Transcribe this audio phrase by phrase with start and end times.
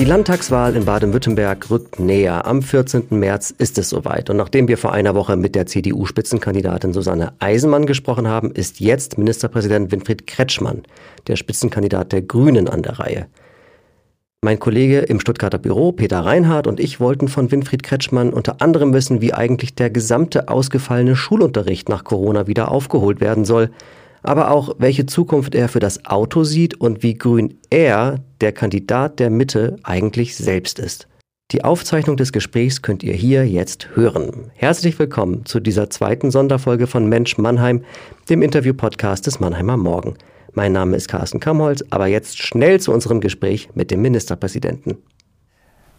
[0.00, 2.46] Die Landtagswahl in Baden-Württemberg rückt näher.
[2.46, 3.08] Am 14.
[3.10, 4.30] März ist es soweit.
[4.30, 9.18] Und nachdem wir vor einer Woche mit der CDU-Spitzenkandidatin Susanne Eisenmann gesprochen haben, ist jetzt
[9.18, 10.84] Ministerpräsident Winfried Kretschmann,
[11.26, 13.26] der Spitzenkandidat der Grünen, an der Reihe.
[14.40, 18.94] Mein Kollege im Stuttgarter Büro, Peter Reinhardt, und ich wollten von Winfried Kretschmann unter anderem
[18.94, 23.68] wissen, wie eigentlich der gesamte ausgefallene Schulunterricht nach Corona wieder aufgeholt werden soll
[24.22, 29.18] aber auch welche Zukunft er für das Auto sieht und wie grün er, der Kandidat
[29.18, 31.06] der Mitte, eigentlich selbst ist.
[31.52, 34.52] Die Aufzeichnung des Gesprächs könnt ihr hier jetzt hören.
[34.54, 37.84] Herzlich willkommen zu dieser zweiten Sonderfolge von Mensch Mannheim,
[38.28, 40.14] dem Interview-Podcast des Mannheimer Morgen.
[40.52, 44.98] Mein Name ist Carsten Kamholz, aber jetzt schnell zu unserem Gespräch mit dem Ministerpräsidenten.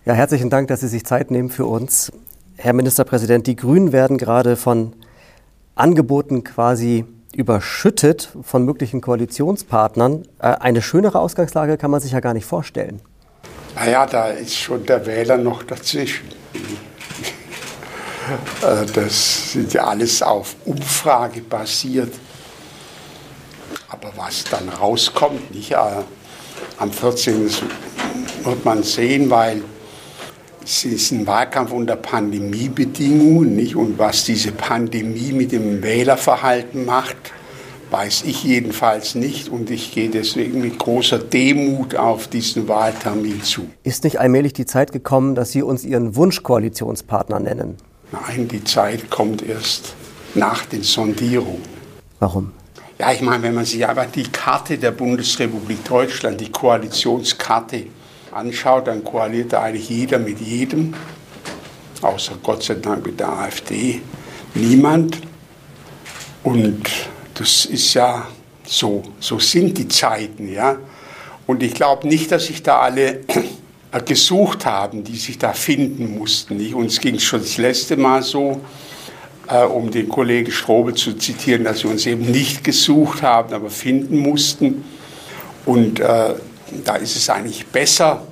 [0.05, 2.11] Ja, herzlichen Dank, dass Sie sich Zeit nehmen für uns.
[2.55, 4.93] Herr Ministerpräsident, die Grünen werden gerade von
[5.75, 10.23] Angeboten quasi überschüttet von möglichen Koalitionspartnern.
[10.39, 13.01] Äh, eine schönere Ausgangslage kann man sich ja gar nicht vorstellen.
[13.75, 16.29] Naja, da ist schon der Wähler noch dazwischen.
[18.61, 22.13] Äh, das sind ja alles auf Umfrage basiert.
[23.89, 25.71] Aber was dann rauskommt, nicht?
[25.71, 26.03] Äh,
[26.77, 27.49] am 14.
[28.43, 29.63] wird man sehen, weil
[30.63, 33.75] es ist ein Wahlkampf unter Pandemiebedingungen, nicht?
[33.75, 37.17] Und was diese Pandemie mit dem Wählerverhalten macht,
[37.89, 39.49] weiß ich jedenfalls nicht.
[39.49, 43.67] Und ich gehe deswegen mit großer Demut auf diesen Wahltermin zu.
[43.83, 47.77] Ist nicht allmählich die Zeit gekommen, dass Sie uns Ihren Wunschkoalitionspartner nennen?
[48.11, 49.95] Nein, die Zeit kommt erst
[50.35, 51.61] nach den Sondierungen.
[52.19, 52.51] Warum?
[52.99, 57.87] Ja, ich meine, wenn man sich aber die Karte der Bundesrepublik Deutschland, die Koalitionskarte
[58.31, 60.93] anschaut, dann koaliert eigentlich jeder mit jedem,
[62.01, 64.01] außer Gott sei Dank mit der AfD
[64.53, 65.19] niemand.
[66.43, 66.89] Und
[67.33, 68.27] das ist ja
[68.65, 70.77] so, so sind die Zeiten, ja.
[71.47, 73.21] Und ich glaube nicht, dass sich da alle
[74.05, 76.57] gesucht haben, die sich da finden mussten.
[76.57, 76.73] Nicht?
[76.73, 78.61] Uns ging es schon das letzte Mal so,
[79.47, 83.69] äh, um den Kollegen Strobel zu zitieren, dass wir uns eben nicht gesucht haben, aber
[83.69, 84.85] finden mussten.
[85.65, 86.35] Und äh,
[86.83, 88.25] da ist es eigentlich besser,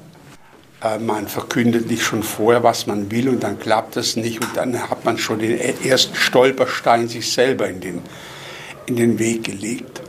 [0.81, 4.55] äh, man verkündet nicht schon vorher, was man will und dann klappt das nicht und
[4.55, 8.01] dann hat man schon den ersten Stolperstein sich selber in den,
[8.85, 10.01] in den Weg gelegt.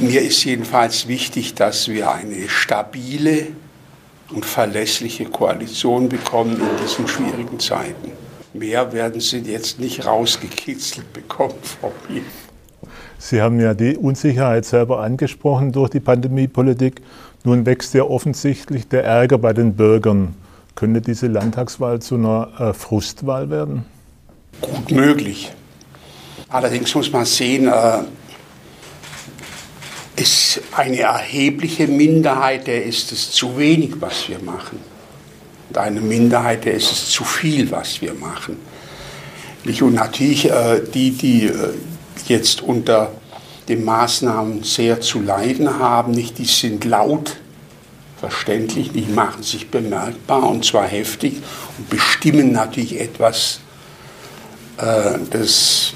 [0.00, 3.48] Mir ist jedenfalls wichtig, dass wir eine stabile
[4.30, 8.12] und verlässliche Koalition bekommen in diesen schwierigen Zeiten.
[8.54, 12.22] Mehr werden Sie jetzt nicht rausgekitzelt bekommen von mir.
[13.18, 17.00] Sie haben ja die Unsicherheit selber angesprochen durch die Pandemiepolitik.
[17.46, 20.34] Nun wächst ja offensichtlich der Ärger bei den Bürgern.
[20.74, 23.84] Könnte diese Landtagswahl zu einer äh, Frustwahl werden?
[24.60, 25.52] Gut möglich.
[26.48, 27.98] Allerdings muss man sehen, äh,
[30.16, 34.80] ist eine erhebliche Minderheit, der ist es zu wenig, was wir machen.
[35.68, 38.56] Und eine Minderheit, der ist es zu viel, was wir machen.
[39.64, 41.74] Und natürlich äh, die, die äh,
[42.26, 43.12] jetzt unter
[43.68, 46.12] den Maßnahmen sehr zu leiden haben.
[46.12, 47.36] Nicht, die sind laut,
[48.18, 51.42] verständlich, die machen sich bemerkbar und zwar heftig
[51.78, 53.60] und bestimmen natürlich etwas,
[54.78, 55.92] äh, das,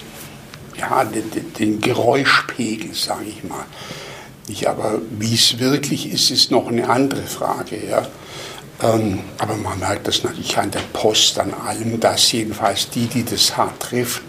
[0.76, 3.64] ja, den, den Geräuschpegel, sage ich mal.
[4.48, 7.78] Nicht, aber wie es wirklich ist, ist noch eine andere Frage.
[7.88, 8.08] Ja.
[8.82, 13.24] Ähm, aber man merkt das natürlich an der Post, an allem, dass jedenfalls die, die
[13.24, 14.22] das hart trifft,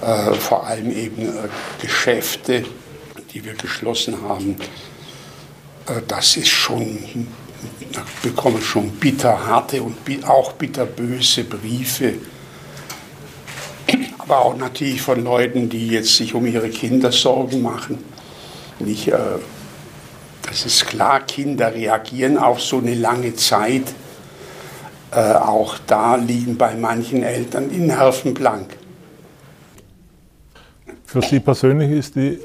[0.00, 1.48] äh, vor allem eben äh,
[1.80, 2.64] Geschäfte,
[3.32, 4.56] die wir geschlossen haben.
[5.86, 7.26] Äh, das ist schon,
[7.92, 12.14] da bekomme schon bitterharte und auch bitterböse Briefe.
[14.18, 17.98] Aber auch natürlich von Leuten, die jetzt sich um ihre Kinder Sorgen machen.
[18.78, 19.10] Nicht,
[20.42, 23.94] das ist klar, Kinder reagieren auf so eine lange Zeit.
[25.10, 28.77] Auch da liegen bei manchen Eltern die Nerven blank.
[31.10, 32.38] Für Sie persönlich ist die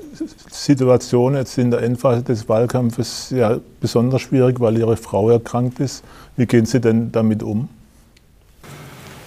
[0.49, 6.01] Situation jetzt in der Endphase des Wahlkampfes ja besonders schwierig, weil Ihre Frau erkrankt ist.
[6.37, 7.67] Wie gehen Sie denn damit um?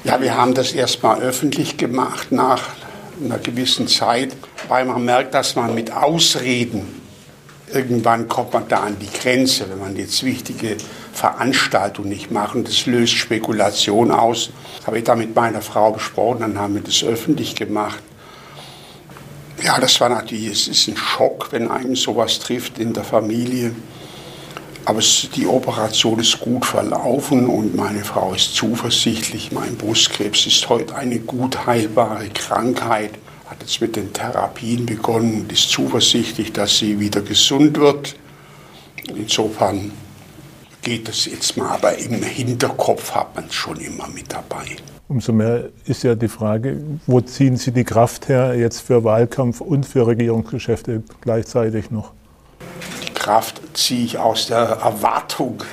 [0.05, 2.63] Ja, wir haben das erstmal öffentlich gemacht nach
[3.23, 4.35] einer gewissen Zeit,
[4.69, 6.87] weil man merkt, dass man mit Ausreden
[7.71, 10.79] irgendwann kommt man da an die Grenze, wenn man jetzt wichtige
[11.13, 12.55] Veranstaltungen nicht macht.
[12.55, 14.49] Und das löst Spekulation aus.
[14.79, 18.03] Das habe ich da mit meiner Frau besprochen, dann haben wir das öffentlich gemacht.
[19.63, 23.75] Ja, das war natürlich, es ist ein Schock, wenn einem sowas trifft in der Familie.
[24.85, 29.51] Aber es, die Operation ist gut verlaufen und meine Frau ist zuversichtlich.
[29.51, 33.13] Mein Brustkrebs ist heute eine gut heilbare Krankheit.
[33.47, 38.15] Hat jetzt mit den Therapien begonnen und ist zuversichtlich, dass sie wieder gesund wird.
[39.09, 39.91] Insofern
[40.87, 44.65] geht es jetzt mal, aber im Hinterkopf hat man es schon immer mit dabei.
[45.09, 49.61] Umso mehr ist ja die Frage, wo ziehen Sie die Kraft her jetzt für Wahlkampf
[49.61, 52.13] und für Regierungsgeschäfte gleichzeitig noch?
[53.05, 55.65] Die Kraft ziehe ich aus der Erwartung,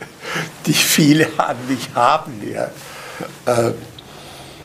[0.66, 2.32] die viele an mich haben.
[2.50, 2.70] Ja.
[3.44, 3.72] Äh,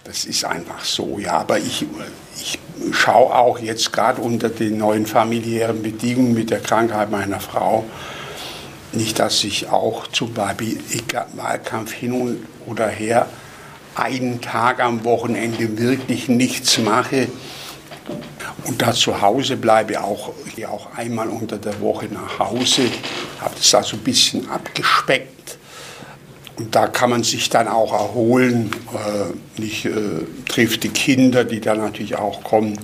[0.05, 1.33] das ist einfach so, ja.
[1.33, 1.85] Aber ich,
[2.39, 2.59] ich
[2.93, 7.83] schaue auch jetzt gerade unter den neuen familiären Bedingungen mit der Krankheit meiner Frau,
[8.93, 10.79] nicht, dass ich auch zum Beispiel
[11.35, 13.27] Wahlkampf hin und oder her
[13.95, 17.27] einen Tag am Wochenende wirklich nichts mache
[18.65, 22.83] und da zu Hause bleibe, auch, gehe auch einmal unter der Woche nach Hause,
[23.39, 25.57] habe das also ein bisschen abgespeckt.
[26.57, 28.71] Und da kann man sich dann auch erholen.
[28.93, 29.91] Äh, ich äh,
[30.47, 32.77] trifft die Kinder, die dann natürlich auch kommen.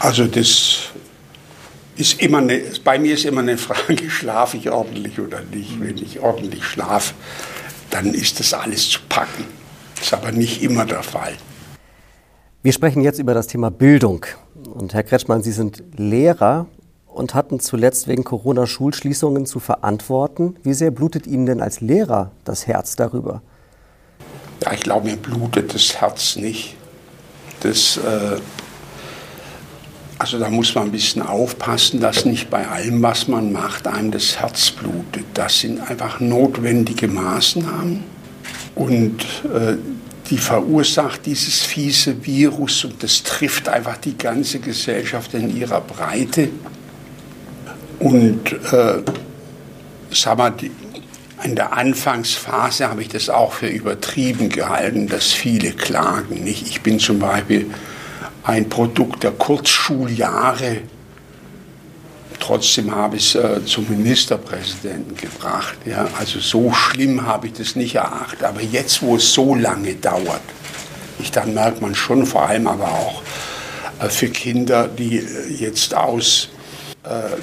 [0.00, 0.91] Also das
[1.96, 5.80] ist immer eine, bei mir ist immer eine Frage, schlafe ich ordentlich oder nicht.
[5.80, 7.14] Wenn ich ordentlich schlafe,
[7.90, 9.44] dann ist das alles zu packen.
[9.96, 11.34] Das ist aber nicht immer der Fall.
[12.62, 14.24] Wir sprechen jetzt über das Thema Bildung.
[14.74, 16.66] Und Herr Kretschmann, Sie sind Lehrer
[17.06, 20.56] und hatten zuletzt wegen Corona Schulschließungen zu verantworten.
[20.62, 23.42] Wie sehr blutet Ihnen denn als Lehrer das Herz darüber?
[24.62, 26.76] Ja, ich glaube, mir blutet das Herz nicht.
[27.60, 28.38] Das, äh,
[30.22, 34.12] also da muss man ein bisschen aufpassen, dass nicht bei allem, was man macht, einem
[34.12, 35.24] das Herz blutet.
[35.34, 38.04] Das sind einfach notwendige Maßnahmen.
[38.76, 39.20] Und
[39.52, 39.78] äh,
[40.30, 46.50] die verursacht dieses fiese Virus und das trifft einfach die ganze Gesellschaft in ihrer Breite.
[47.98, 49.02] Und äh,
[50.12, 50.54] sag mal,
[51.42, 56.44] in der Anfangsphase habe ich das auch für übertrieben gehalten, dass viele klagen.
[56.44, 56.68] Nicht?
[56.68, 57.66] Ich bin zum Beispiel
[58.44, 60.78] ein Produkt der Kurzschuljahre.
[62.40, 65.76] Trotzdem habe ich es äh, zum Ministerpräsidenten gebracht.
[65.84, 66.08] Ja?
[66.18, 68.42] Also so schlimm habe ich das nicht erachtet.
[68.42, 70.42] Aber jetzt, wo es so lange dauert,
[71.20, 73.22] ich, dann merkt man schon vor allem aber auch
[74.00, 76.48] äh, für Kinder, die äh, jetzt aus
[77.04, 77.36] äh,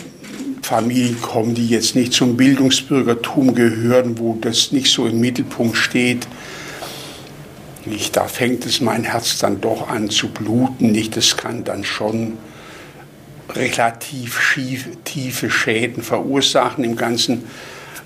[0.62, 6.28] Familien kommen, die jetzt nicht zum Bildungsbürgertum gehören, wo das nicht so im Mittelpunkt steht.
[7.90, 10.92] Nicht, da fängt es mein Herz dann doch an zu bluten.
[10.92, 12.38] Nicht, das kann dann schon
[13.50, 17.46] relativ schief, tiefe Schäden verursachen im ganzen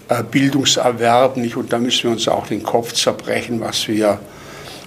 [0.07, 1.38] äh, Bildungserwerb.
[1.38, 1.57] Nicht?
[1.57, 4.19] Und da müssen wir uns auch den Kopf zerbrechen, was wir,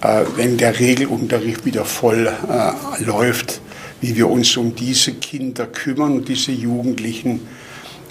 [0.03, 3.61] äh, wenn der Regelunterricht wieder voll äh, läuft,
[4.01, 7.41] wie wir uns um diese Kinder kümmern und diese Jugendlichen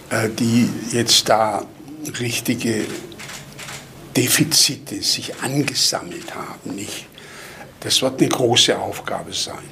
[0.09, 1.65] äh, die jetzt da
[2.19, 2.85] richtige
[4.15, 6.75] Defizite sich angesammelt haben.
[6.75, 7.07] Nicht?
[7.81, 9.63] Das wird eine große Aufgabe sein.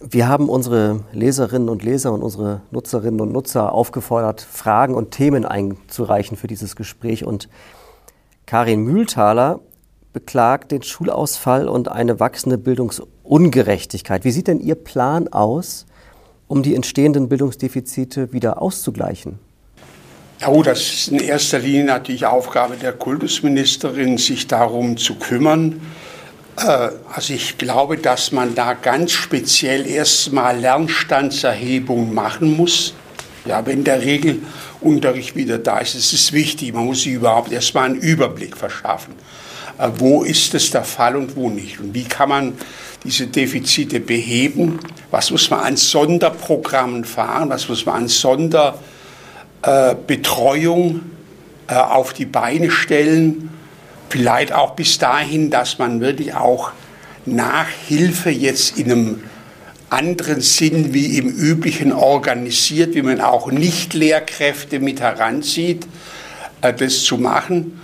[0.00, 5.46] Wir haben unsere Leserinnen und Leser und unsere Nutzerinnen und Nutzer aufgefordert, Fragen und Themen
[5.46, 7.24] einzureichen für dieses Gespräch.
[7.24, 7.48] Und
[8.44, 9.60] Karin Mühlthaler
[10.12, 14.24] beklagt den Schulausfall und eine wachsende Bildungsungerechtigkeit.
[14.24, 15.86] Wie sieht denn Ihr Plan aus,
[16.46, 19.38] um die entstehenden Bildungsdefizite wieder auszugleichen?
[20.44, 25.80] Oh, das ist in erster Linie natürlich Aufgabe der Kultusministerin, sich darum zu kümmern.
[26.58, 32.92] Äh, also ich glaube, dass man da ganz speziell erstmal Lernstandserhebung machen muss.
[33.46, 37.86] Ja, wenn der Regelunterricht wieder da ist, es ist wichtig, man muss sich überhaupt erstmal
[37.86, 39.14] einen Überblick verschaffen.
[39.78, 41.80] Äh, wo ist es der Fall und wo nicht?
[41.80, 42.52] Und wie kann man
[43.04, 44.80] diese Defizite beheben?
[45.10, 47.48] Was muss man an Sonderprogrammen fahren?
[47.48, 48.95] Was muss man an Sonderbetreuung
[51.68, 53.50] äh, auf die Beine stellen?
[54.08, 56.70] Vielleicht auch bis dahin, dass man wirklich auch
[57.24, 59.22] Nachhilfe jetzt in einem
[59.90, 65.86] anderen Sinn wie im üblichen organisiert, wie man auch Nicht-Lehrkräfte mit heranzieht,
[66.62, 67.80] äh, das zu machen.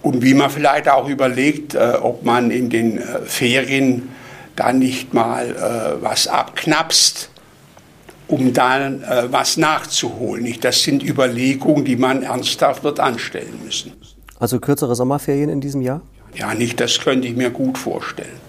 [0.00, 4.08] Und wie man vielleicht auch überlegt, äh, ob man in den Ferien
[4.56, 7.30] da nicht mal äh, was abknapst,
[8.28, 10.54] um dann äh, was nachzuholen.
[10.60, 13.92] Das sind Überlegungen, die man ernsthaft wird anstellen müssen.
[14.38, 16.02] Also kürzere Sommerferien in diesem Jahr?
[16.34, 18.40] Ja, nicht, das könnte ich mir gut vorstellen.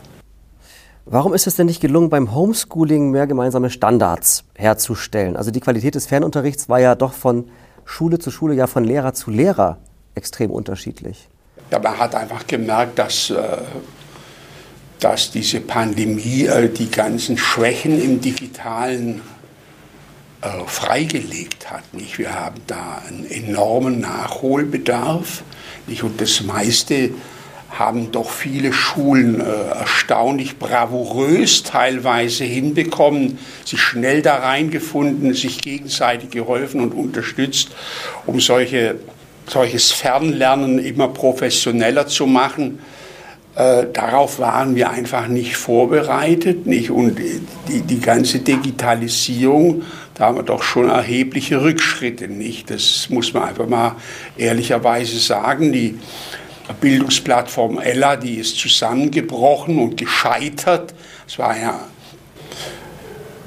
[1.06, 5.36] Warum ist es denn nicht gelungen, beim Homeschooling mehr gemeinsame Standards herzustellen?
[5.36, 7.50] Also die Qualität des Fernunterrichts war ja doch von
[7.84, 9.80] Schule zu Schule, ja von Lehrer zu Lehrer
[10.14, 11.28] extrem unterschiedlich.
[11.72, 13.58] Ja, man hat einfach gemerkt, dass äh,
[15.00, 19.22] dass diese Pandemie äh, die ganzen Schwächen im digitalen
[20.42, 21.94] äh, freigelegt hat.
[21.94, 22.18] Nicht?
[22.18, 25.44] Wir haben da einen enormen Nachholbedarf.
[25.88, 26.04] Nicht?
[26.04, 27.12] Und das meiste
[27.72, 36.32] haben doch viele Schulen äh, erstaunlich bravourös teilweise hinbekommen, sich schnell da reingefunden, sich gegenseitig
[36.32, 37.70] geholfen und unterstützt,
[38.26, 38.96] um solche
[39.50, 42.80] solches Fernlernen immer professioneller zu machen.
[43.56, 46.66] Äh, darauf waren wir einfach nicht vorbereitet.
[46.66, 46.92] Nicht?
[46.92, 49.84] Und die, die ganze Digitalisierung,
[50.20, 52.28] da haben wir doch schon erhebliche Rückschritte.
[52.28, 52.70] Nicht?
[52.70, 53.96] Das muss man einfach mal
[54.36, 55.72] ehrlicherweise sagen.
[55.72, 55.98] Die
[56.82, 60.94] Bildungsplattform Ella, die ist zusammengebrochen und gescheitert.
[61.26, 61.80] Es war ja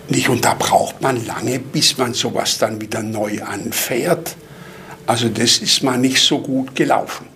[0.09, 4.35] nicht, und da braucht man lange, bis man sowas dann wieder neu anfährt.
[5.07, 7.27] Also das ist mal nicht so gut gelaufen.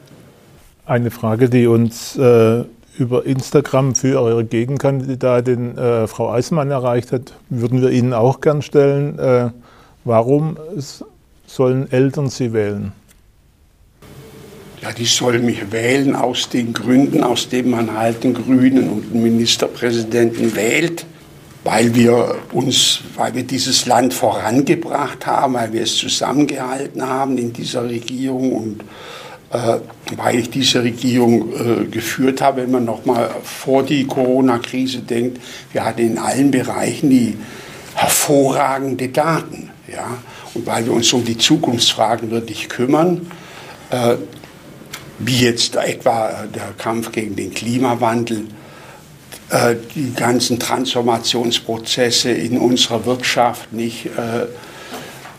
[0.87, 2.65] Eine Frage, die uns äh,
[2.99, 8.63] über Instagram für eure Gegenkandidatin äh, Frau Eismann erreicht hat, würden wir Ihnen auch gern
[8.63, 9.19] stellen.
[9.19, 9.51] Äh,
[10.05, 10.57] warum
[11.47, 12.93] sollen Eltern Sie wählen?
[14.83, 19.13] Ja, die sollen mich wählen aus den Gründen, aus denen man halt einen Grünen und
[19.13, 21.07] einen Ministerpräsidenten wählt
[21.67, 27.53] weil wir uns, weil wir dieses Land vorangebracht haben, weil wir es zusammengehalten haben in
[27.53, 28.85] dieser Regierung und
[30.17, 35.41] weil ich diese Regierung äh, geführt habe, wenn man noch mal vor die Corona-Krise denkt,
[35.73, 37.37] wir hatten in allen Bereichen die
[37.95, 40.19] hervorragende Daten, ja,
[40.55, 43.31] und weil wir uns um die Zukunftsfragen wirklich kümmern,
[43.91, 44.17] äh,
[45.19, 48.47] wie jetzt etwa der Kampf gegen den Klimawandel,
[49.51, 54.47] äh, die ganzen Transformationsprozesse in unserer Wirtschaft, nicht äh,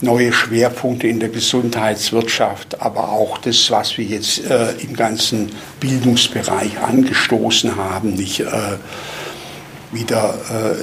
[0.02, 6.80] neue Schwerpunkte in der Gesundheitswirtschaft, aber auch das, was wir jetzt äh, im ganzen Bildungsbereich
[6.80, 8.44] angestoßen haben, nicht
[9.92, 10.36] wieder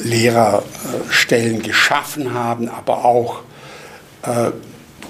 [0.02, 3.42] Lehrerstellen geschaffen haben, aber auch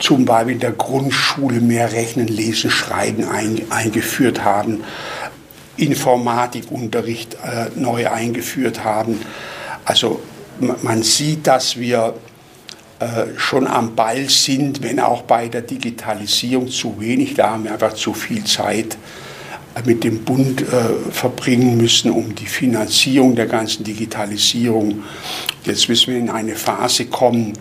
[0.00, 3.25] zum Beispiel in der Grundschule mehr Rechnen, Lesen, Schreiben
[3.70, 4.82] eingeführt haben.
[5.76, 9.20] Informatikunterricht äh, neu eingeführt haben.
[9.84, 10.20] Also
[10.82, 12.33] man sieht, dass wir äh,
[13.36, 17.34] schon am Ball sind, wenn auch bei der Digitalisierung zu wenig.
[17.34, 18.96] Da haben wir einfach zu viel Zeit
[19.74, 20.64] äh, mit dem Bund äh,
[21.10, 25.02] verbringen müssen, um die Finanzierung der ganzen Digitalisierung.
[25.64, 27.52] Jetzt müssen wir in eine Phase kommen,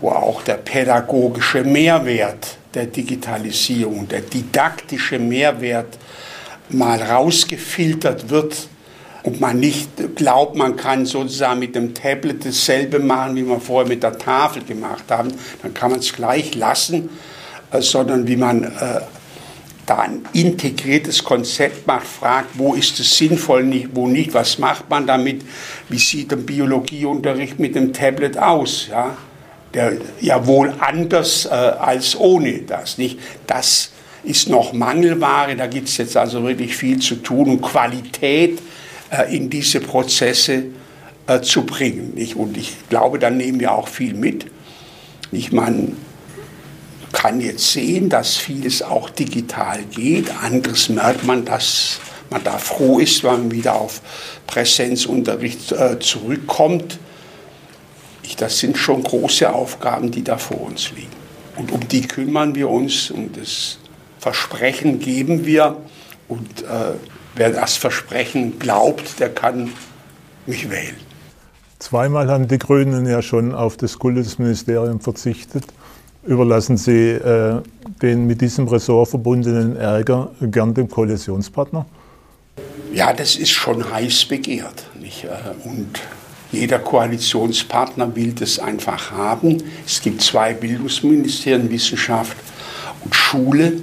[0.00, 5.98] wo auch der pädagogische Mehrwert der Digitalisierung, der didaktische Mehrwert
[6.70, 8.68] mal rausgefiltert wird
[9.28, 13.86] und man nicht glaubt, man kann sozusagen mit dem Tablet dasselbe machen, wie wir vorher
[13.86, 15.28] mit der Tafel gemacht haben,
[15.62, 17.10] dann kann man es gleich lassen,
[17.70, 19.00] äh, sondern wie man äh,
[19.84, 25.06] da ein integriertes Konzept macht, fragt, wo ist es sinnvoll, wo nicht, was macht man
[25.06, 25.42] damit,
[25.90, 29.14] wie sieht der Biologieunterricht mit dem Tablet aus, ja,
[29.74, 29.92] der
[30.22, 33.90] ja wohl anders äh, als ohne das, nicht, das
[34.24, 35.54] ist noch Mangelware.
[35.54, 38.58] Da gibt es jetzt also wirklich viel zu tun, um Qualität
[39.30, 40.64] in diese Prozesse
[41.26, 42.12] äh, zu bringen.
[42.36, 44.46] Und ich glaube, da nehmen wir auch viel mit.
[45.30, 45.96] Ich Man
[47.12, 50.30] kann jetzt sehen, dass vieles auch digital geht.
[50.42, 52.00] Anderes merkt man, dass
[52.30, 54.02] man da froh ist, wenn man wieder auf
[54.46, 56.98] Präsenzunterricht äh, zurückkommt.
[58.36, 61.08] Das sind schon große Aufgaben, die da vor uns liegen.
[61.56, 63.10] Und um die kümmern wir uns.
[63.10, 63.78] Und das
[64.20, 65.76] Versprechen geben wir
[66.28, 66.94] und äh,
[67.38, 69.70] wer das Versprechen glaubt, der kann
[70.46, 70.96] mich wählen.
[71.78, 75.64] Zweimal haben die Grünen ja schon auf das Kultusministerium verzichtet.
[76.26, 77.62] Überlassen Sie äh,
[78.02, 81.86] den mit diesem Ressort verbundenen Ärger gern dem Koalitionspartner?
[82.92, 84.84] Ja, das ist schon heiß begehrt.
[85.00, 85.26] Nicht?
[85.64, 86.00] Und
[86.50, 89.62] jeder Koalitionspartner will das einfach haben.
[89.86, 92.36] Es gibt zwei Bildungsministerien, Wissenschaft
[93.04, 93.80] und Schule.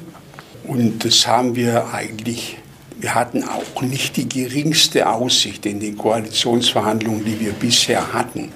[0.63, 2.57] Und das haben wir eigentlich,
[2.99, 8.51] wir hatten auch nicht die geringste Aussicht in den Koalitionsverhandlungen, die wir bisher hatten,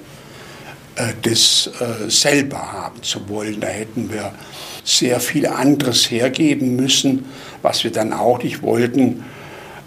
[0.96, 3.60] äh, das äh, selber haben zu wollen.
[3.60, 4.32] Da hätten wir
[4.84, 7.26] sehr viel anderes hergeben müssen,
[7.62, 9.24] was wir dann auch nicht wollten.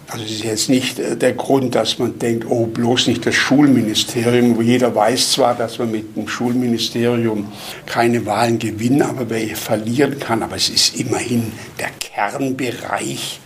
[0.08, 3.36] Also es ist jetzt nicht äh, der Grund, dass man denkt, oh, bloß nicht das
[3.36, 4.62] Schulministerium.
[4.62, 7.52] Jeder weiß zwar, dass man mit dem Schulministerium
[7.86, 10.44] keine Wahlen gewinnen, aber wer verlieren kann.
[10.44, 13.40] Aber es ist immerhin der Kernbereich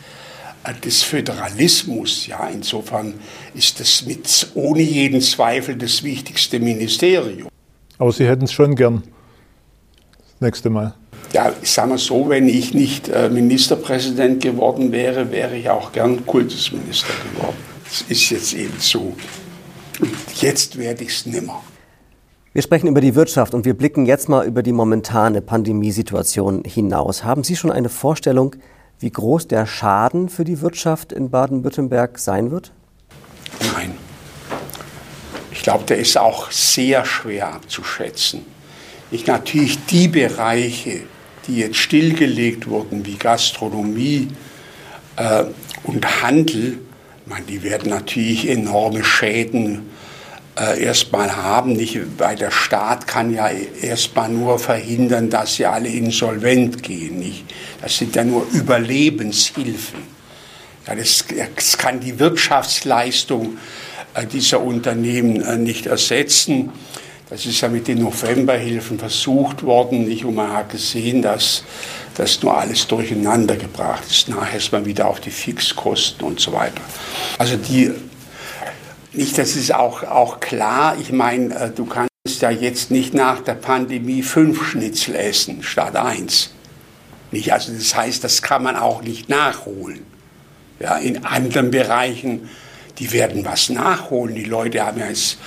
[0.74, 2.27] des Föderalismus.
[2.27, 3.13] Ja, insofern
[3.53, 7.47] ist es mit ohne jeden Zweifel das wichtigste Ministerium.
[7.97, 9.03] Aber Sie hätten es schon gern.
[10.33, 10.93] Das nächste Mal
[11.33, 15.91] ja, ich sage mal so, wenn ich nicht äh, Ministerpräsident geworden wäre, wäre ich auch
[15.91, 17.57] gern Kultusminister geworden.
[17.83, 19.13] Das ist jetzt eben so.
[20.00, 21.62] Und jetzt werde ich es nimmer.
[22.53, 27.24] Wir sprechen über die Wirtschaft und wir blicken jetzt mal über die momentane Pandemiesituation hinaus.
[27.24, 28.55] Haben Sie schon eine Vorstellung,
[28.99, 32.71] wie groß der Schaden für die Wirtschaft in Baden-Württemberg sein wird?
[33.73, 33.93] Nein.
[35.51, 38.45] Ich glaube, der ist auch sehr schwer abzuschätzen.
[39.11, 41.01] Ich natürlich die Bereiche,
[41.47, 44.29] die jetzt stillgelegt wurden, wie Gastronomie
[45.15, 45.45] äh,
[45.83, 46.79] und Handel,
[47.27, 49.89] meine, die werden natürlich enorme Schäden
[50.59, 51.73] äh, erstmal haben.
[51.73, 53.49] Nicht, weil der Staat kann ja
[53.81, 57.19] erstmal nur verhindern, dass sie alle insolvent gehen.
[57.19, 57.45] Nicht?
[57.81, 60.17] Das sind ja nur Überlebenshilfen.
[60.87, 63.57] Ja, das, das kann die Wirtschaftsleistung
[64.13, 66.71] äh, dieser Unternehmen äh, nicht ersetzen.
[67.29, 70.23] Das ist ja mit den Novemberhilfen versucht worden, nicht?
[70.23, 71.63] Und man hat gesehen, dass
[72.15, 74.29] das nur alles durcheinander gebracht ist.
[74.29, 76.81] Nachher ist man wieder auf die Fixkosten und so weiter.
[77.37, 77.91] Also die,
[79.13, 80.97] nicht, das ist auch, auch klar.
[80.99, 82.09] Ich meine, äh, du kannst
[82.41, 86.51] ja jetzt nicht nach der Pandemie fünf Schnitzel essen statt eins.
[87.31, 87.51] Nicht?
[87.53, 90.05] Also das heißt, das kann man auch nicht nachholen.
[90.79, 92.49] Ja, in anderen Bereichen,
[92.99, 94.35] die werden was nachholen.
[94.35, 95.37] Die Leute haben ja jetzt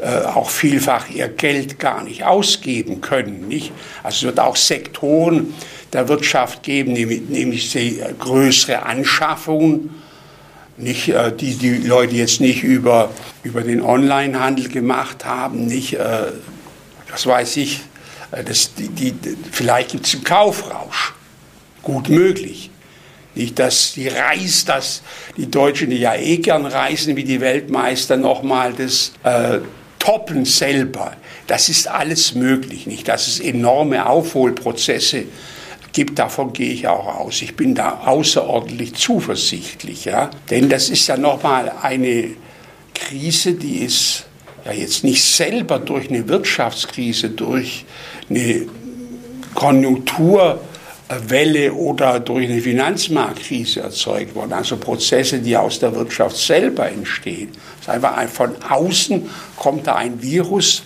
[0.00, 3.48] äh, auch vielfach ihr Geld gar nicht ausgeben können.
[3.48, 3.72] Nicht?
[4.02, 5.54] Also es wird auch Sektoren
[5.92, 9.90] der Wirtschaft geben, nämlich, nämlich die äh, größere Anschaffungen,
[10.82, 13.10] nicht, äh, die die Leute jetzt nicht über,
[13.42, 16.32] über den Onlinehandel gemacht haben, nicht, äh,
[17.10, 17.80] was weiß ich,
[18.32, 19.14] äh, das, die, die,
[19.50, 21.12] vielleicht gibt es einen Kaufrausch,
[21.82, 22.70] gut möglich.
[23.34, 25.02] Nicht, dass die Reis, dass
[25.36, 29.60] die Deutschen, die ja eh gern reisen wie die Weltmeister, nochmal das äh,
[30.00, 31.12] toppen selber.
[31.46, 33.06] Das ist alles möglich, nicht?
[33.06, 35.24] Dass es enorme Aufholprozesse
[35.92, 37.42] gibt, davon gehe ich auch aus.
[37.42, 40.30] Ich bin da außerordentlich zuversichtlich, ja?
[40.50, 42.30] Denn das ist ja nochmal eine
[42.94, 44.26] Krise, die ist
[44.64, 47.84] ja jetzt nicht selber durch eine Wirtschaftskrise, durch
[48.28, 48.66] eine
[49.54, 50.60] Konjunktur
[51.28, 54.52] Welle oder durch eine Finanzmarktkrise erzeugt worden.
[54.52, 57.50] Also Prozesse, die aus der Wirtschaft selber entstehen.
[57.52, 60.84] Das ist einfach von außen kommt da ein Virus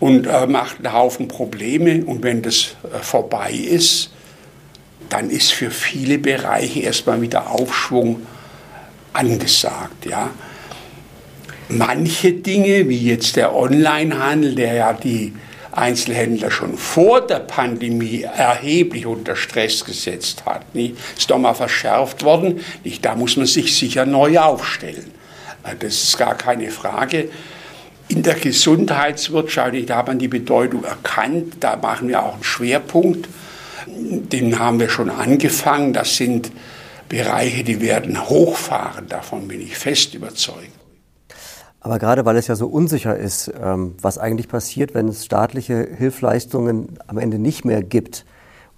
[0.00, 2.04] und äh, macht einen Haufen Probleme.
[2.04, 4.10] Und wenn das äh, vorbei ist,
[5.08, 8.26] dann ist für viele Bereiche erstmal wieder Aufschwung
[9.12, 10.06] angesagt.
[10.06, 10.30] Ja.
[11.68, 15.32] Manche Dinge, wie jetzt der Onlinehandel, der ja die
[15.72, 20.74] Einzelhändler schon vor der Pandemie erheblich unter Stress gesetzt hat.
[20.74, 20.96] Nicht?
[21.16, 22.60] Ist doch mal verschärft worden.
[22.84, 23.04] Nicht?
[23.04, 25.10] Da muss man sich sicher neu aufstellen.
[25.80, 27.28] Das ist gar keine Frage.
[28.08, 33.26] In der Gesundheitswirtschaft, da hat man die Bedeutung erkannt, da machen wir auch einen Schwerpunkt.
[33.96, 35.92] Den haben wir schon angefangen.
[35.92, 36.50] Das sind
[37.08, 39.08] Bereiche, die werden hochfahren.
[39.08, 40.70] Davon bin ich fest überzeugt.
[41.80, 45.86] Aber gerade weil es ja so unsicher ist, ähm, was eigentlich passiert, wenn es staatliche
[45.96, 48.24] Hilfsleistungen am Ende nicht mehr gibt,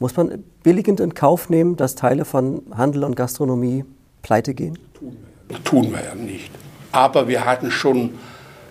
[0.00, 3.85] muss man billigend in Kauf nehmen, dass Teile von Handel und Gastronomie
[4.22, 4.76] pleite gehen?
[5.62, 6.50] Tun wir ja nicht.
[6.90, 8.11] Aber wir hatten schon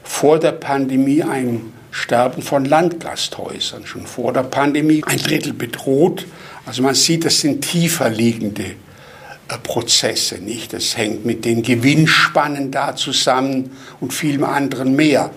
[0.04, 6.26] vor der Pandemie ein Sterben von Landgasthäusern, schon vor der Pandemie ein Drittel bedroht.
[6.66, 10.74] Also man sieht, das sind tiefer liegende äh, Prozesse, nicht?
[10.74, 15.32] Das hängt mit den Gewinnspannen da zusammen und vielem anderen mehr.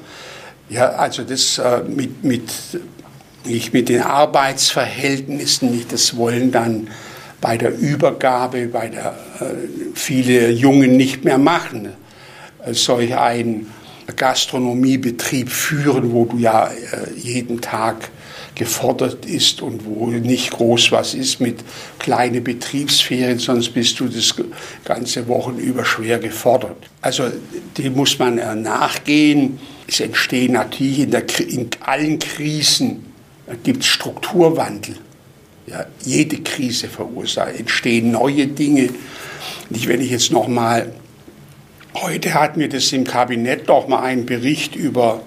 [0.68, 2.50] Ja, also das äh, mit, mit,
[3.44, 6.88] nicht mit den Arbeitsverhältnissen, nicht das wollen dann
[7.40, 9.44] bei der Übergabe, bei der äh,
[9.94, 11.90] viele Jungen nicht mehr machen,
[12.66, 13.72] äh, solch einen
[14.16, 18.10] Gastronomiebetrieb führen, wo du ja äh, jeden Tag
[18.58, 21.60] gefordert ist und wo nicht groß was ist mit
[21.98, 24.34] kleinen Betriebsferien, sonst bist du das
[24.84, 26.76] ganze Wochen über schwer gefordert.
[27.00, 27.30] Also
[27.78, 29.60] dem muss man äh, nachgehen.
[29.86, 33.06] Es entstehen natürlich in, der, in allen Krisen
[33.46, 34.96] äh, gibt Strukturwandel.
[35.66, 38.88] Ja, jede Krise verursacht, entstehen neue Dinge.
[39.70, 40.90] Nicht, wenn ich jetzt noch mal
[42.02, 45.22] heute hatten wir das im Kabinett noch mal einen Bericht über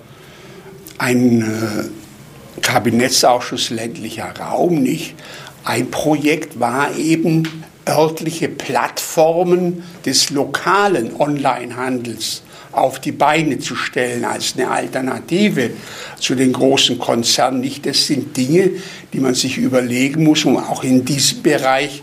[0.98, 5.16] einen äh, Kabinettsausschuss ländlicher Raum nicht.
[5.64, 14.54] Ein Projekt war eben örtliche Plattformen des lokalen Onlinehandels auf die Beine zu stellen als
[14.56, 15.72] eine Alternative
[16.20, 17.60] zu den großen Konzernen.
[17.62, 18.72] Nicht, das sind Dinge,
[19.14, 22.02] die man sich überlegen muss, um auch in diesem Bereich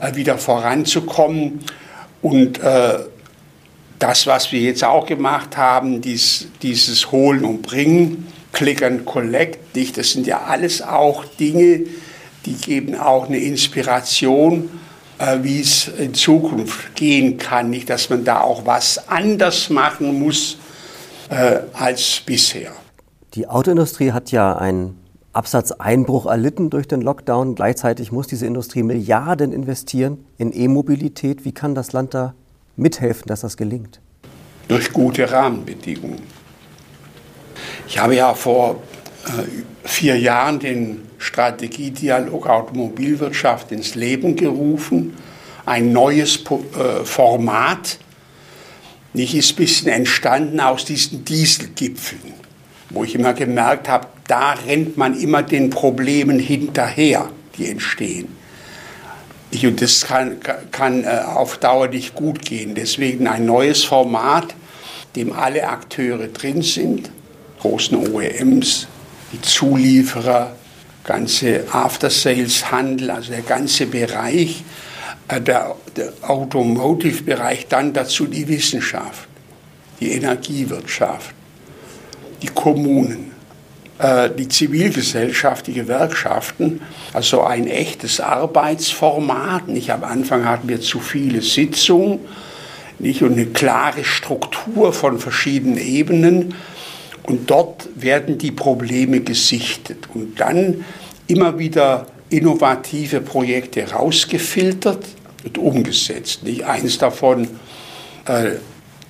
[0.00, 1.60] äh, wieder voranzukommen.
[2.22, 2.98] Und äh,
[3.98, 9.76] das, was wir jetzt auch gemacht haben, dies, dieses Holen und Bringen, Click and Collect,
[9.76, 9.98] nicht?
[9.98, 11.84] Das sind ja alles auch Dinge,
[12.46, 14.70] die geben auch eine Inspiration,
[15.18, 20.18] äh, wie es in Zukunft gehen kann, nicht, dass man da auch was anders machen
[20.18, 20.58] muss
[21.28, 22.72] äh, als bisher.
[23.34, 24.98] Die Autoindustrie hat ja einen
[25.32, 27.54] Absatzeinbruch erlitten durch den Lockdown.
[27.54, 31.44] Gleichzeitig muss diese Industrie Milliarden investieren in E-Mobilität.
[31.44, 32.34] Wie kann das Land da
[32.78, 34.00] mithelfen, dass das gelingt?
[34.68, 36.22] Durch gute Rahmenbedingungen.
[37.86, 38.82] Ich habe ja vor
[39.26, 45.16] äh, vier Jahren den Strategiedialog Automobilwirtschaft ins Leben gerufen.
[45.66, 47.98] Ein neues äh, Format,
[49.12, 52.34] nicht ist ein bisschen entstanden aus diesen Dieselgipfeln,
[52.90, 58.37] wo ich immer gemerkt habe, da rennt man immer den Problemen hinterher, die entstehen.
[59.50, 60.36] Und das kann,
[60.70, 62.74] kann äh, auf Dauer nicht gut gehen.
[62.74, 64.54] Deswegen ein neues Format,
[65.16, 67.10] dem alle Akteure drin sind,
[67.60, 68.86] großen OEMs,
[69.32, 70.54] die Zulieferer,
[71.04, 74.62] ganze After-Sales-Handel, also der ganze Bereich,
[75.28, 79.28] äh, der, der Automotive-Bereich, dann dazu die Wissenschaft,
[80.00, 81.34] die Energiewirtschaft,
[82.42, 83.27] die Kommunen,
[84.36, 86.80] die Zivilgesellschaft, die Gewerkschaften,
[87.12, 89.66] also ein echtes Arbeitsformat.
[89.66, 92.20] Nicht am Anfang hatten wir zu viele Sitzungen,
[93.00, 96.54] nicht und eine klare Struktur von verschiedenen Ebenen.
[97.24, 100.84] Und dort werden die Probleme gesichtet und dann
[101.26, 105.04] immer wieder innovative Projekte rausgefiltert
[105.44, 106.42] und umgesetzt.
[106.44, 107.48] Nicht eins davon,
[108.26, 108.52] äh,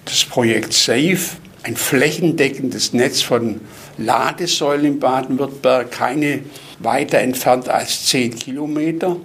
[0.05, 3.61] das Projekt SAFE, ein flächendeckendes Netz von
[3.99, 6.41] Ladesäulen in Baden-Württemberg, keine
[6.79, 9.17] weiter entfernt als 10 Kilometer.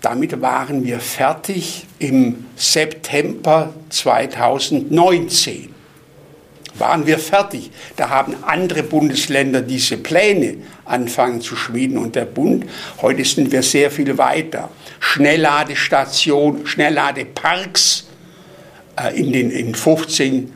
[0.00, 5.74] Damit waren wir fertig im September 2019.
[6.74, 7.72] Waren wir fertig.
[7.96, 12.66] Da haben andere Bundesländer diese Pläne anfangen zu schmieden und der Bund.
[13.02, 14.70] Heute sind wir sehr viel weiter.
[15.00, 18.06] Schnellladestationen, Schnellladeparks
[18.96, 20.52] äh, in den in 15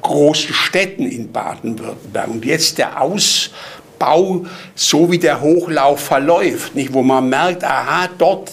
[0.00, 2.28] großen Städten in Baden-Württemberg.
[2.28, 8.52] Und jetzt der Ausbau, so wie der Hochlauf verläuft, nicht, wo man merkt, aha, dort,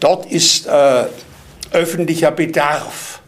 [0.00, 1.04] dort ist äh,
[1.72, 3.20] öffentlicher Bedarf.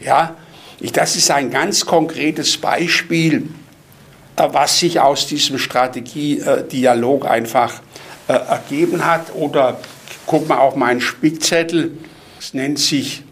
[0.00, 0.36] Ja,
[0.80, 3.48] ich, das ist ein ganz konkretes Beispiel,
[4.36, 7.80] äh, was sich aus diesem Strategiedialog einfach
[8.28, 9.34] äh, ergeben hat.
[9.34, 9.78] Oder
[10.26, 11.96] guck mal auf meinen Spickzettel,
[12.38, 13.22] es nennt sich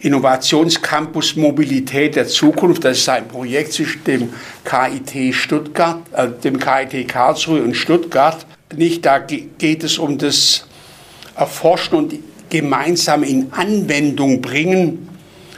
[0.00, 2.84] Innovationscampus Mobilität der Zukunft.
[2.84, 4.32] Das ist ein Projekt zwischen dem
[4.64, 8.46] KIT Stuttgart, äh, dem KIT Karlsruhe und Stuttgart.
[8.76, 10.66] Nicht, da geht es um das
[11.34, 12.14] Erforschen und
[12.48, 15.08] gemeinsam in Anwendung bringen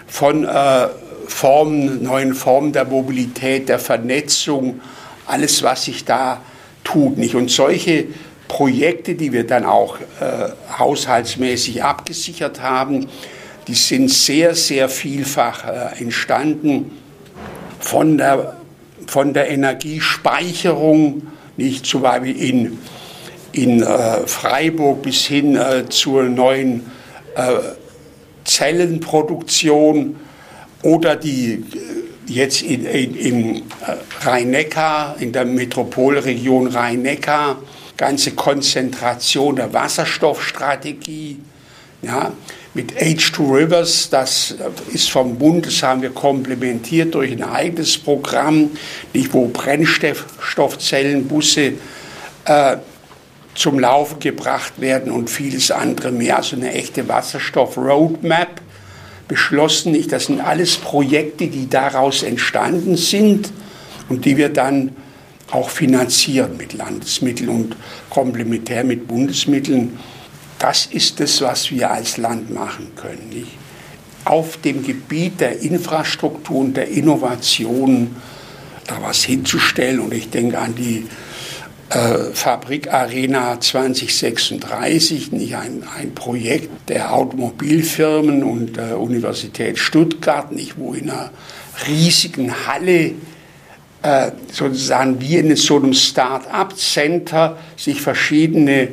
[0.06, 0.88] von äh,
[1.26, 4.80] Formen, neuen Formen der Mobilität, der Vernetzung,
[5.26, 6.40] alles, was sich da
[6.82, 7.18] tut.
[7.18, 7.34] Nicht?
[7.34, 8.06] Und solche
[8.48, 10.48] Projekte, die wir dann auch äh,
[10.78, 13.06] haushaltsmäßig abgesichert haben,
[13.68, 16.90] die sind sehr, sehr vielfach äh, entstanden
[17.78, 18.56] von der,
[19.06, 21.22] von der Energiespeicherung,
[21.56, 22.78] nicht zum Beispiel in,
[23.52, 26.98] in äh, Freiburg bis hin äh, zur neuen
[28.44, 30.16] Zellenproduktion
[30.82, 31.64] oder die
[32.26, 33.62] jetzt in, in, im
[34.22, 37.58] Rhein-Neckar, in der Metropolregion Rhein-Neckar,
[37.96, 41.38] ganze Konzentration der Wasserstoffstrategie.
[42.02, 42.32] Ja,
[42.74, 44.54] mit H2 Rivers, das
[44.92, 48.70] ist vom Bund, das haben wir komplementiert durch ein eigenes Programm,
[49.12, 51.72] nicht, wo Brennstoffzellenbusse
[52.44, 52.76] äh,
[53.54, 56.36] zum Laufen gebracht werden und vieles andere mehr.
[56.36, 58.60] Also eine echte Wasserstoff-Roadmap
[59.26, 59.90] beschlossen.
[59.92, 63.50] Nicht, das sind alles Projekte, die daraus entstanden sind
[64.08, 64.94] und die wir dann
[65.50, 67.76] auch finanzieren mit Landesmitteln und
[68.08, 69.98] komplementär mit Bundesmitteln.
[70.60, 73.30] Das ist es, was wir als Land machen können.
[73.30, 73.56] Nicht?
[74.26, 78.14] Auf dem Gebiet der Infrastruktur und der Innovation
[78.86, 80.00] da was hinzustellen.
[80.00, 81.06] Und ich denke an die
[81.88, 90.92] äh, Fabrikarena 2036, nicht ein, ein Projekt der Automobilfirmen und der Universität Stuttgart, nicht wo
[90.92, 91.30] in einer
[91.88, 93.12] riesigen Halle
[94.02, 98.90] äh, sozusagen wie in so einem Start-up-Center sich verschiedene äh,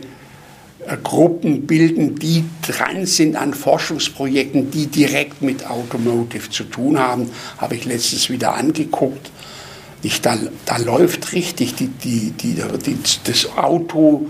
[0.95, 7.76] Gruppen bilden, die dran sind an Forschungsprojekten, die direkt mit Automotive zu tun haben, habe
[7.76, 9.32] ich letztens wieder angeguckt.
[10.04, 12.62] Ich, da, da läuft richtig die, die, die,
[13.26, 14.28] das Auto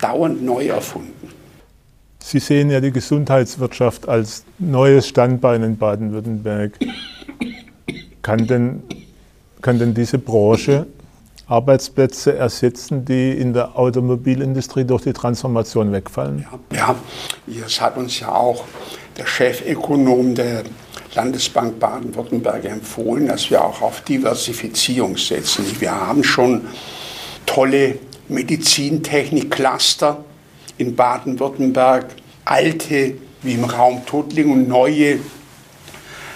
[0.00, 1.12] dauernd neu erfunden.
[2.18, 6.78] Sie sehen ja die Gesundheitswirtschaft als neues Standbein in Baden-Württemberg.
[8.22, 8.82] Kann denn,
[9.62, 10.86] kann denn diese Branche
[11.48, 16.46] Arbeitsplätze ersetzen, die in der Automobilindustrie durch die Transformation wegfallen?
[16.72, 16.94] Ja,
[17.46, 18.64] ja das hat uns ja auch
[19.16, 20.64] der Chefökonom der
[21.14, 25.64] Landesbank Baden-Württemberg empfohlen, dass wir auch auf Diversifizierung setzen.
[25.80, 26.66] Wir haben schon
[27.46, 30.22] tolle Medizintechnik-Cluster
[30.76, 32.06] in Baden-Württemberg,
[32.44, 35.18] alte wie im Raum Tuttlingen und neue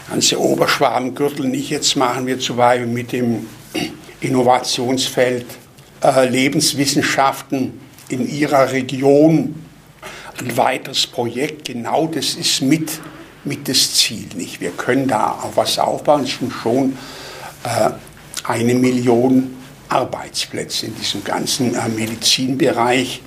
[0.08, 1.70] ganze Oberschwabengürtel nicht.
[1.70, 3.46] Jetzt machen wir Beispiel mit dem
[4.22, 5.46] Innovationsfeld
[6.02, 9.54] äh, Lebenswissenschaften in ihrer Region
[10.38, 11.66] ein weiteres Projekt.
[11.66, 13.00] Genau das ist mit,
[13.44, 14.26] mit das Ziel.
[14.36, 14.60] Nicht?
[14.60, 16.24] Wir können da auch was aufbauen.
[16.24, 16.96] Es sind schon
[17.64, 17.90] äh,
[18.44, 19.56] eine Million
[19.88, 23.22] Arbeitsplätze in diesem ganzen äh, Medizinbereich.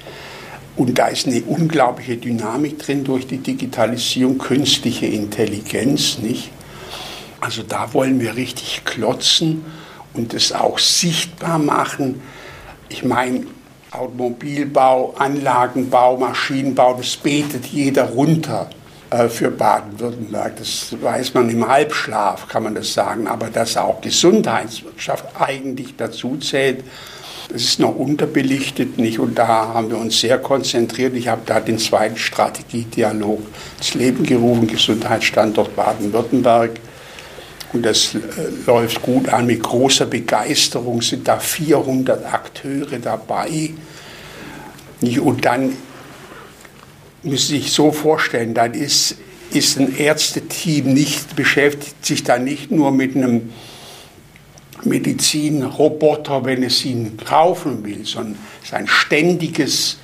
[0.76, 6.52] Und da ist eine unglaubliche Dynamik drin durch die Digitalisierung, künstliche Intelligenz, nicht?
[7.40, 9.64] Also da wollen wir richtig klotzen
[10.16, 12.22] und es auch sichtbar machen.
[12.90, 13.46] Ich meine,
[13.92, 18.70] Automobilbau, Anlagenbau, Maschinenbau, das betet jeder runter
[19.10, 20.58] äh, für Baden-Württemberg.
[20.58, 23.28] Das weiß man im Halbschlaf, kann man das sagen.
[23.28, 26.84] Aber dass auch Gesundheitswirtschaft eigentlich dazu zählt,
[27.50, 29.20] das ist noch unterbelichtet nicht.
[29.20, 31.16] Und da haben wir uns sehr konzentriert.
[31.16, 33.42] Ich habe da den zweiten Strategiedialog
[33.78, 36.72] ins Leben gerufen, Gesundheitsstandort Baden-Württemberg.
[37.74, 38.20] Und das äh,
[38.66, 39.46] läuft gut an.
[39.46, 43.72] Mit großer Begeisterung sind da 400 Akteure dabei.
[45.02, 45.76] Und dann
[47.24, 49.16] müssen Sie sich so vorstellen, dann ist,
[49.52, 53.52] ist ein Ärzteteam nicht, beschäftigt sich da nicht nur mit einem
[54.84, 59.98] Medizinroboter, wenn es ihn kaufen will, sondern es ist ein ständiges,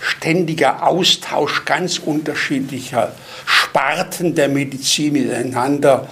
[0.00, 3.14] ständiger Austausch ganz unterschiedlicher
[3.46, 6.08] Sparten der Medizin miteinander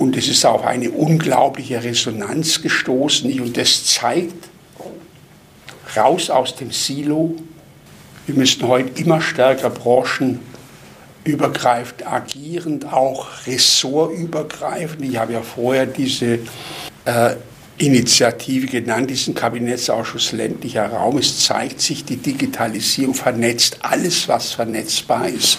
[0.00, 3.38] und es ist auf eine unglaubliche Resonanz gestoßen.
[3.38, 4.48] Und das zeigt,
[5.94, 7.34] raus aus dem Silo.
[8.24, 15.04] Wir müssen heute immer stärker branchenübergreifend agieren, auch ressortübergreifend.
[15.04, 16.38] Ich habe ja vorher diese
[17.04, 17.34] äh,
[17.76, 21.18] Initiative genannt, diesen Kabinettsausschuss ländlicher Raum.
[21.18, 25.58] Es zeigt sich, die Digitalisierung vernetzt alles, was vernetzbar ist.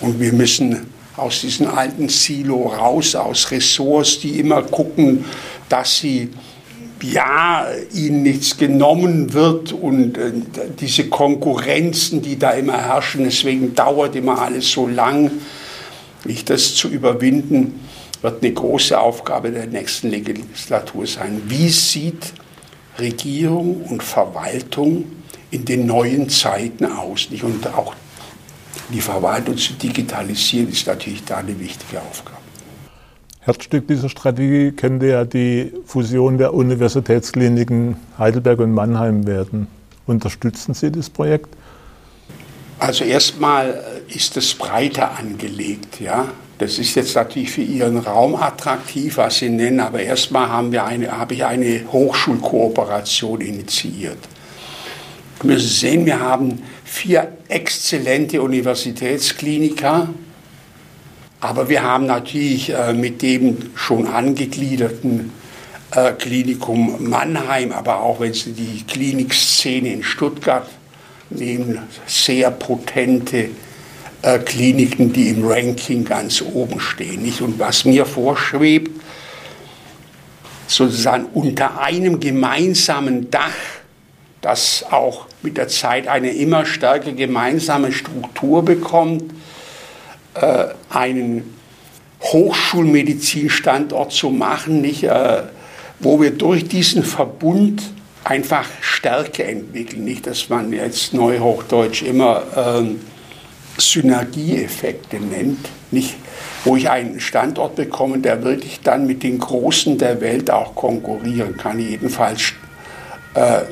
[0.00, 5.24] Und wir müssen aus diesem alten Silo raus, aus Ressorts, die immer gucken,
[5.68, 6.30] dass sie
[7.02, 10.32] ja, ihnen nichts genommen wird und äh,
[10.80, 15.30] diese Konkurrenzen, die da immer herrschen, deswegen dauert immer alles so lang,
[16.24, 17.80] nicht das zu überwinden,
[18.22, 21.42] wird eine große Aufgabe der nächsten Legislatur sein.
[21.46, 22.32] Wie sieht
[22.98, 25.04] Regierung und Verwaltung
[25.50, 27.28] in den neuen Zeiten aus?
[27.30, 27.44] Nicht?
[27.44, 27.94] Und auch
[28.92, 32.36] die Verwaltung zu digitalisieren, ist natürlich da eine wichtige Aufgabe.
[33.40, 39.68] Herzstück dieser Strategie könnte ja die Fusion der Universitätskliniken Heidelberg und Mannheim werden.
[40.06, 41.48] Unterstützen Sie das Projekt?
[42.78, 46.28] Also erstmal ist es breiter angelegt, ja.
[46.58, 50.84] Das ist jetzt natürlich für Ihren Raum attraktiv, was Sie nennen, aber erstmal haben wir
[50.84, 54.18] eine, habe ich eine Hochschulkooperation initiiert.
[55.42, 60.08] Wir müssen sehen, wir haben vier exzellente Universitätskliniker,
[61.40, 65.32] aber wir haben natürlich äh, mit dem schon angegliederten
[65.90, 70.68] äh, Klinikum Mannheim, aber auch wenn Sie die Klinikszene in Stuttgart
[71.28, 73.50] nehmen, sehr potente
[74.22, 77.30] äh, Kliniken, die im Ranking ganz oben stehen.
[77.40, 78.90] Und was mir vorschwebt,
[80.66, 83.52] sozusagen unter einem gemeinsamen Dach
[84.46, 89.24] das auch mit der Zeit eine immer stärker gemeinsame Struktur bekommt,
[90.34, 91.56] äh, einen
[92.20, 95.42] Hochschulmedizinstandort zu machen, nicht, äh,
[95.98, 97.82] wo wir durch diesen Verbund
[98.22, 100.04] einfach Stärke entwickeln.
[100.04, 103.00] Nicht, dass man jetzt neuhochdeutsch immer ähm,
[103.78, 106.14] Synergieeffekte nennt, nicht,
[106.64, 111.56] wo ich einen Standort bekomme, der wirklich dann mit den Großen der Welt auch konkurrieren
[111.56, 111.80] kann.
[111.80, 112.52] Jedenfalls
[113.34, 113.62] äh,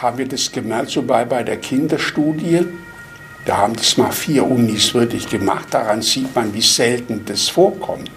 [0.00, 2.66] haben wir das gemerkt, so bei, bei der Kinderstudie.
[3.44, 5.68] Da haben das mal vier Unis wirklich gemacht.
[5.70, 8.10] Daran sieht man, wie selten das vorkommt.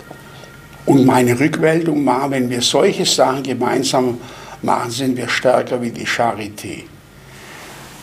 [0.85, 4.19] Und meine Rückmeldung war, wenn wir solche Sachen gemeinsam
[4.61, 6.83] machen, sind wir stärker wie die Charité.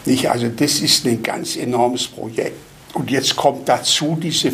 [0.05, 0.29] Nicht?
[0.31, 2.59] Also das ist ein ganz enormes Projekt.
[2.93, 4.53] Und jetzt kommt dazu diese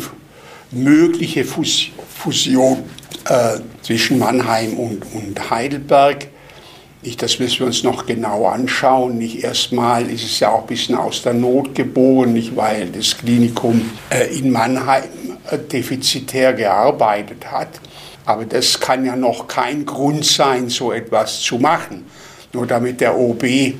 [0.71, 2.83] mögliche Fusion
[3.25, 6.27] äh, zwischen Mannheim und, und Heidelberg.
[7.03, 9.17] Nicht, das müssen wir uns noch genau anschauen.
[9.17, 13.17] Nicht erstmal ist es ja auch ein bisschen aus der Not geboren, nicht weil das
[13.17, 15.05] Klinikum äh, in Mannheim
[15.49, 17.69] äh, defizitär gearbeitet hat.
[18.25, 22.05] Aber das kann ja noch kein Grund sein, so etwas zu machen.
[22.53, 23.73] Nur damit der OB äh,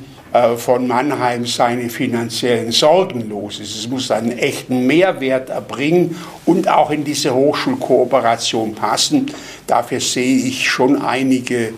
[0.56, 3.76] von Mannheim seine finanziellen Sorgen los ist.
[3.76, 9.26] Es muss einen echten Mehrwert erbringen und auch in diese Hochschulkooperation passen.
[9.68, 11.72] Dafür sehe ich schon einige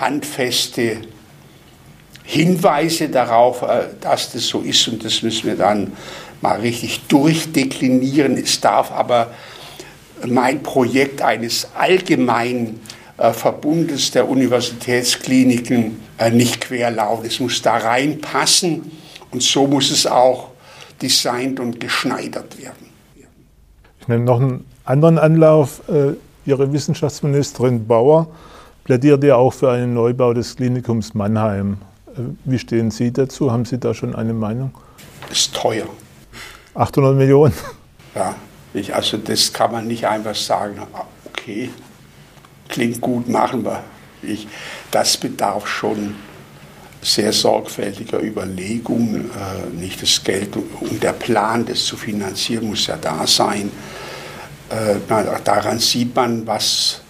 [0.00, 0.98] handfeste
[2.28, 5.92] Hinweise darauf, äh, dass das so ist und das müssen wir dann
[6.42, 8.36] mal richtig durchdeklinieren.
[8.36, 9.30] Es darf aber
[10.26, 12.80] mein Projekt eines allgemeinen
[13.16, 17.24] äh, Verbundes der Universitätskliniken äh, nicht querlaufen.
[17.24, 18.90] Es muss da reinpassen
[19.30, 20.48] und so muss es auch
[21.00, 22.88] designt und geschneidert werden.
[24.00, 25.82] Ich nehme noch einen anderen Anlauf.
[26.44, 28.26] Ihre Wissenschaftsministerin Bauer
[28.88, 31.76] plädiert ja auch für einen Neubau des Klinikums Mannheim.
[32.46, 33.52] Wie stehen Sie dazu?
[33.52, 34.70] Haben Sie da schon eine Meinung?
[35.30, 35.84] Ist teuer.
[36.74, 37.52] 800 Millionen?
[38.14, 38.34] Ja,
[38.72, 40.80] ich, also das kann man nicht einfach sagen,
[41.26, 41.68] okay,
[42.70, 43.84] klingt gut, machen wir.
[44.22, 44.48] Ich,
[44.90, 46.14] das bedarf schon
[47.02, 49.30] sehr sorgfältiger Überlegungen.
[49.30, 53.70] Äh, nicht das Geld und der Plan, das zu finanzieren, muss ja da sein.
[54.70, 54.94] Äh,
[55.44, 57.02] daran sieht man, was,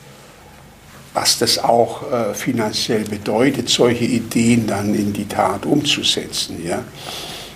[1.20, 6.64] was das auch äh, finanziell bedeutet, solche Ideen dann in die Tat umzusetzen.
[6.64, 6.84] Ja?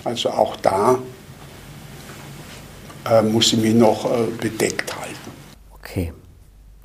[0.03, 0.99] Also auch da
[3.09, 5.31] äh, muss ich mich noch äh, bedeckt halten.
[5.71, 6.11] Okay.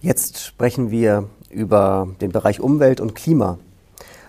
[0.01, 3.59] Jetzt sprechen wir über den Bereich Umwelt und Klima.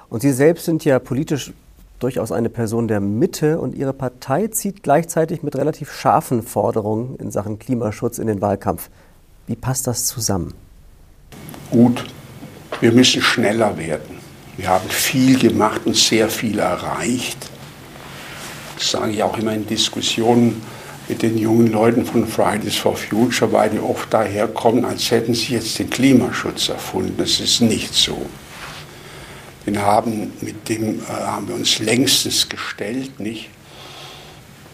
[0.09, 1.53] Und Sie selbst sind ja politisch
[1.99, 7.29] durchaus eine Person der Mitte und Ihre Partei zieht gleichzeitig mit relativ scharfen Forderungen in
[7.29, 8.89] Sachen Klimaschutz in den Wahlkampf.
[9.45, 10.55] Wie passt das zusammen?
[11.69, 12.05] Gut,
[12.81, 14.17] wir müssen schneller werden.
[14.57, 17.49] Wir haben viel gemacht und sehr viel erreicht.
[18.77, 20.61] Das sage ich auch immer in Diskussionen
[21.07, 25.53] mit den jungen Leuten von Fridays for Future, weil die oft daherkommen, als hätten sie
[25.53, 27.15] jetzt den Klimaschutz erfunden.
[27.17, 28.25] Das ist nicht so.
[29.65, 33.49] Den haben, mit dem äh, haben wir uns längstens gestellt, nicht?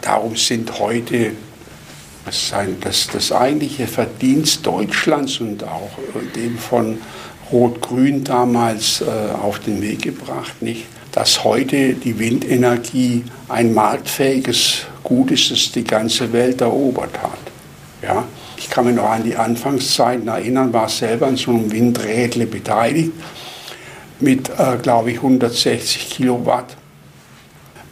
[0.00, 1.32] Darum sind heute
[2.24, 5.90] das, das, das eigentliche Verdienst Deutschlands und auch
[6.34, 6.98] dem von
[7.52, 9.04] Rot-Grün damals äh,
[9.42, 10.86] auf den Weg gebracht, nicht?
[11.16, 17.38] dass heute die Windenergie ein marktfähiges Gut ist, das die ganze Welt erobert hat.
[18.02, 18.24] Ja?
[18.58, 23.12] Ich kann mich noch an die Anfangszeiten erinnern, war selber an so einem Windrädle beteiligt
[24.20, 26.76] mit, äh, glaube ich, 160 Kilowatt,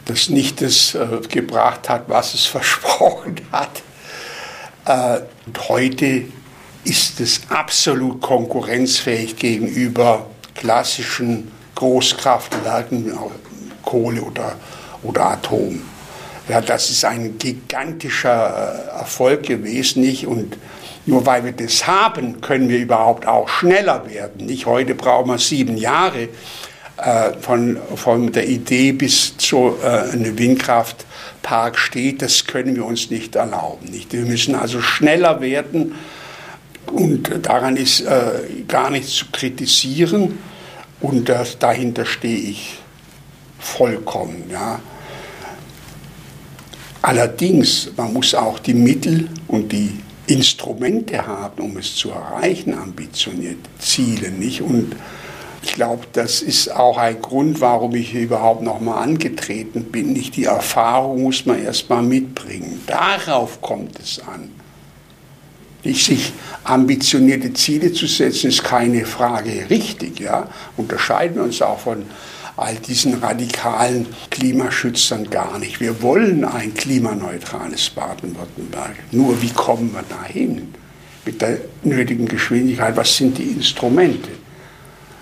[0.05, 3.81] das nicht das äh, gebracht hat, was es versprochen hat.
[4.85, 6.25] Äh, und heute
[6.85, 13.11] ist es absolut konkurrenzfähig gegenüber klassischen Großkraftwerken,
[13.83, 14.55] Kohle oder,
[15.03, 15.81] oder Atom.
[16.47, 20.27] Ja, das ist ein gigantischer äh, Erfolg gewesen, nicht?
[20.27, 20.57] Und
[21.07, 24.45] nur weil wir das haben, können wir überhaupt auch schneller werden.
[24.45, 26.29] Nicht heute brauchen wir sieben Jahre
[26.97, 32.21] äh, von, von der Idee bis zu äh, einem Windkraftpark steht.
[32.21, 33.89] Das können wir uns nicht erlauben.
[33.89, 34.13] Nicht?
[34.13, 35.95] Wir müssen also schneller werden
[36.91, 40.37] und daran ist äh, gar nichts zu kritisieren
[41.01, 42.77] und das, dahinter stehe ich
[43.59, 44.43] vollkommen.
[44.51, 44.79] Ja.
[47.01, 53.69] Allerdings, man muss auch die Mittel und die Instrumente haben, um es zu erreichen, ambitionierte
[53.77, 54.61] Ziele, nicht?
[54.61, 54.95] Und
[55.61, 60.13] ich glaube, das ist auch ein Grund, warum ich hier überhaupt nochmal angetreten bin.
[60.13, 62.81] Nicht die Erfahrung muss man erstmal mitbringen.
[62.87, 64.49] Darauf kommt es an.
[65.93, 70.19] Sich ambitionierte Ziele zu setzen, ist keine Frage richtig.
[70.19, 70.49] Ja?
[70.77, 72.05] Unterscheiden wir uns auch von
[72.57, 75.79] all diesen radikalen Klimaschützern gar nicht.
[75.79, 78.95] Wir wollen ein klimaneutrales Baden-Württemberg.
[79.11, 80.73] Nur wie kommen wir dahin?
[81.25, 84.29] Mit der nötigen Geschwindigkeit, was sind die Instrumente?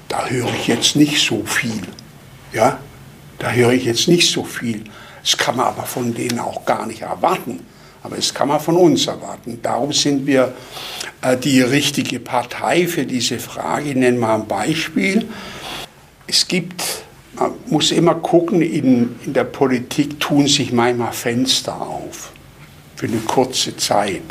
[0.07, 1.81] Da höre ich jetzt nicht so viel.
[2.53, 2.79] Ja?
[3.39, 4.83] Da höre ich jetzt nicht so viel.
[5.21, 7.59] Das kann man aber von denen auch gar nicht erwarten.
[8.03, 9.59] Aber das kann man von uns erwarten.
[9.61, 10.53] Darum sind wir
[11.21, 13.89] äh, die richtige Partei für diese Frage.
[13.89, 15.27] Ich nenne mal ein Beispiel.
[16.27, 16.83] Es gibt
[17.35, 22.31] man muss immer gucken, in, in der Politik tun sich manchmal Fenster auf
[22.95, 24.21] für eine kurze Zeit.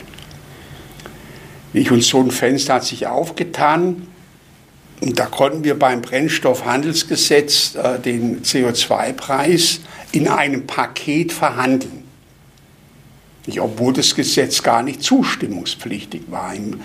[1.75, 4.07] Und so ein Fenster hat sich aufgetan
[5.01, 9.81] und da konnten wir beim Brennstoffhandelsgesetz äh, den CO2-Preis
[10.13, 12.02] in einem Paket verhandeln.
[13.47, 16.81] Nicht, obwohl das Gesetz gar nicht zustimmungspflichtig war im,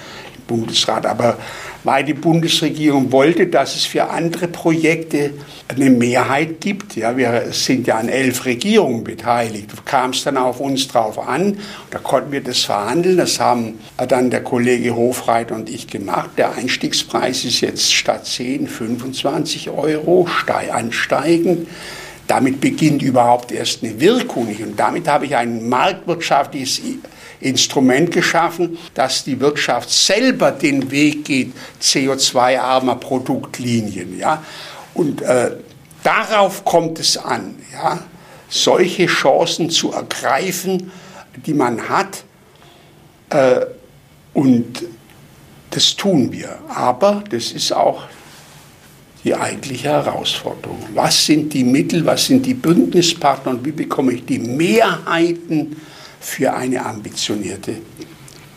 [0.47, 1.05] Bundesrat.
[1.05, 1.37] Aber
[1.83, 5.31] weil die Bundesregierung wollte, dass es für andere Projekte
[5.67, 10.59] eine Mehrheit gibt, ja, wir sind ja an elf Regierungen beteiligt, kam es dann auf
[10.59, 11.59] uns drauf an,
[11.91, 16.31] da konnten wir das verhandeln, das haben dann der Kollege Hofreit und ich gemacht.
[16.37, 20.27] Der Einstiegspreis ist jetzt statt 10 25 Euro
[20.71, 21.67] ansteigend.
[22.27, 24.47] Damit beginnt überhaupt erst eine Wirkung.
[24.47, 26.81] Und damit habe ich ein marktwirtschaftliches
[27.39, 34.17] Instrument geschaffen, dass die Wirtschaft selber den Weg geht, CO2-armer Produktlinien.
[34.17, 34.43] Ja?
[34.93, 35.51] Und äh,
[36.03, 37.99] darauf kommt es an, ja?
[38.49, 40.91] solche Chancen zu ergreifen,
[41.45, 42.23] die man hat.
[43.29, 43.65] Äh,
[44.33, 44.83] und
[45.69, 46.57] das tun wir.
[46.69, 48.03] Aber das ist auch
[49.27, 50.79] die eigentliche Herausforderung.
[50.93, 55.75] Was sind die Mittel, was sind die Bündnispartner und wie bekomme ich die Mehrheiten
[56.21, 57.73] für eine ambitionierte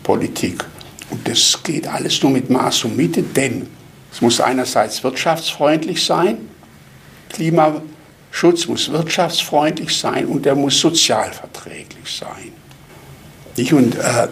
[0.04, 0.64] Politik?
[1.10, 3.66] Und das geht alles nur mit Maß und Mitte, denn
[4.12, 6.38] es muss einerseits wirtschaftsfreundlich sein,
[7.30, 12.52] Klimaschutz muss wirtschaftsfreundlich sein und er muss sozialverträglich sein.
[13.72, 14.28] Und äh,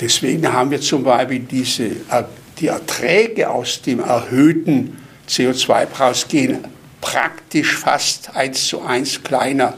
[0.00, 2.24] deswegen haben wir zum Beispiel diese, äh,
[2.58, 6.64] die Erträge aus dem erhöhten CO2-Preis gehen
[7.00, 9.74] praktisch fast eins zu eins kleiner.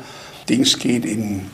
[0.48, 1.50] Dings geht in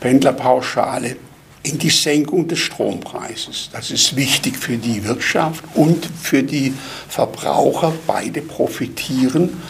[0.00, 1.16] Pendlerpauschale
[1.62, 3.70] in die Senkung des Strompreises.
[3.72, 6.72] Das ist wichtig für die Wirtschaft und für die
[7.08, 7.92] Verbraucher.
[8.06, 9.60] Beide profitieren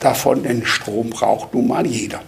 [0.00, 2.20] davon, denn Strom braucht nun mal jeder.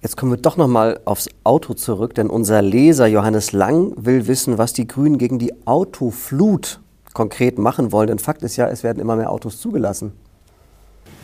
[0.00, 4.26] Jetzt kommen wir doch noch mal aufs Auto zurück, denn unser Leser Johannes Lang will
[4.26, 6.80] wissen, was die Grünen gegen die Autoflut
[7.14, 8.08] konkret machen wollen.
[8.08, 10.12] Denn Fakt ist ja, es werden immer mehr Autos zugelassen.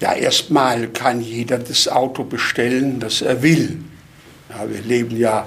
[0.01, 3.79] Ja, erstmal kann jeder das Auto bestellen, das er will.
[4.49, 5.47] Ja, wir leben ja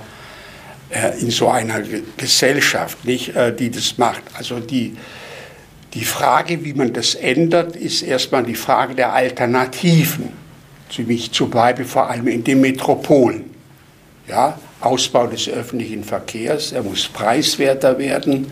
[0.89, 1.81] äh, in so einer
[2.17, 4.21] Gesellschaft, nicht, äh, die das macht.
[4.35, 4.95] Also die,
[5.93, 10.29] die Frage, wie man das ändert, ist erstmal die Frage der Alternativen.
[10.91, 13.45] Ziemlich zu bleiben, vor allem in den Metropolen.
[14.27, 18.51] Ja, Ausbau des öffentlichen Verkehrs, er muss preiswerter werden.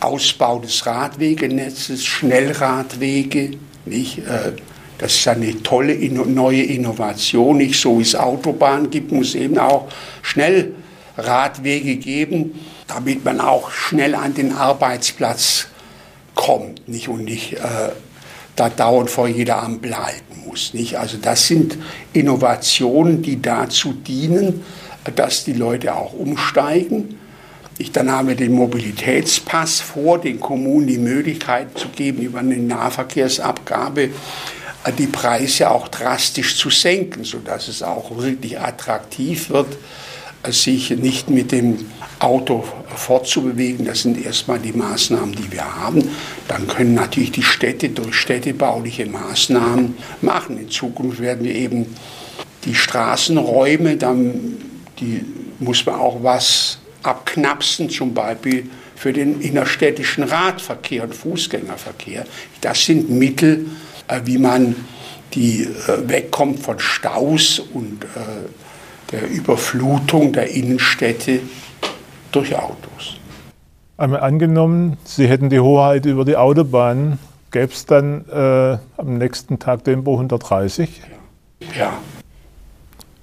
[0.00, 3.52] Ausbau des Radwegenetzes, Schnellradwege,
[3.84, 4.18] nicht?
[4.18, 4.52] Äh,
[4.98, 7.58] das ist eine tolle neue Innovation.
[7.58, 9.86] Nicht so wie es Autobahnen gibt, muss eben auch
[10.22, 15.68] Schnellradwege geben, damit man auch schnell an den Arbeitsplatz
[16.34, 17.08] kommt nicht?
[17.08, 17.90] und nicht äh,
[18.56, 20.74] da dauernd vor jeder Ampel halten muss.
[20.74, 20.98] Nicht?
[20.98, 21.78] Also das sind
[22.12, 24.64] Innovationen, die dazu dienen,
[25.14, 27.18] dass die Leute auch umsteigen
[27.78, 34.10] ich, dann haben den Mobilitätspass vor, den Kommunen die Möglichkeit zu geben, über eine Nahverkehrsabgabe
[34.84, 39.76] äh, die Preise auch drastisch zu senken, sodass es auch wirklich attraktiv wird,
[40.42, 41.86] äh, sich nicht mit dem
[42.18, 42.64] Auto
[42.96, 43.86] fortzubewegen.
[43.86, 46.02] Das sind erstmal die Maßnahmen, die wir haben.
[46.48, 50.58] Dann können natürlich die Städte durch städtebauliche Maßnahmen machen.
[50.58, 51.86] In Zukunft werden wir eben
[52.64, 54.56] die Straßenräume, dann
[54.98, 55.24] die
[55.60, 62.24] muss man auch was abknapsen, zum Beispiel für den innerstädtischen Radverkehr und Fußgängerverkehr.
[62.60, 63.66] Das sind Mittel,
[64.08, 64.74] äh, wie man
[65.34, 68.08] die äh, wegkommt von Staus und äh,
[69.12, 71.40] der Überflutung der Innenstädte
[72.32, 73.16] durch Autos.
[73.96, 77.18] Einmal angenommen, Sie hätten die Hoheit über die Autobahn,
[77.50, 81.02] gäbe es dann äh, am nächsten Tag Tempo 130?
[81.76, 81.98] Ja.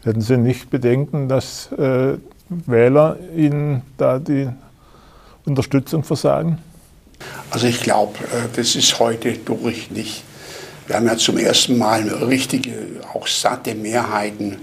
[0.04, 2.18] Hätten Sie nicht Bedenken, dass äh,
[2.66, 4.50] Wähler Ihnen da die
[5.46, 6.60] Unterstützung versagen?
[7.50, 10.24] Also ich glaube, äh, das ist heute durch nicht.
[10.88, 12.72] Wir haben ja zum ersten Mal richtige,
[13.14, 14.58] auch satte Mehrheiten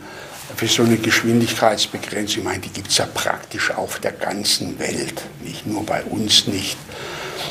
[0.56, 2.38] für so eine Geschwindigkeitsbegrenzung.
[2.38, 6.46] Ich meine, die gibt es ja praktisch auf der ganzen Welt, nicht nur bei uns
[6.46, 6.76] nicht.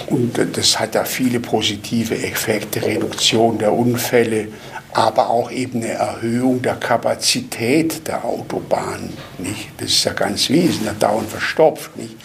[0.08, 4.48] Und äh, das hat ja viele positive Effekte, Reduktion der Unfälle,
[4.94, 9.14] aber auch eben eine Erhöhung der Kapazität der Autobahn.
[9.38, 9.70] Nicht?
[9.78, 11.96] Das ist ja ganz wesentlich, der dauernd verstopft.
[11.98, 12.16] Nicht?